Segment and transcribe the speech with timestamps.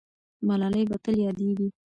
[0.47, 1.67] ملالۍ به تل یادېږي.